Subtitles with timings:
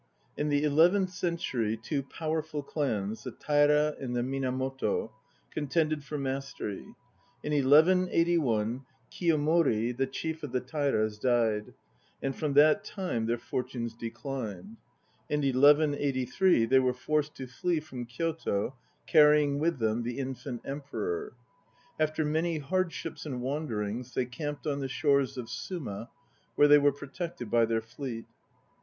[0.35, 5.11] IN the eleventh century two powerful clans, the Taira and the Minamoto,
[5.51, 6.95] contended for mastery.
[7.43, 11.75] In 1181 Kiyomori the chief of the Tairas died,
[12.19, 14.77] and from that time their fortunes declined.
[15.29, 18.75] In 1183 they were forced to flee from Kyoto,
[19.05, 21.33] carrying with them the infant Emperor.
[21.99, 26.09] After many hardships and wanderings they camped on the shores of Suma,
[26.55, 28.25] where they were protected by their fleet.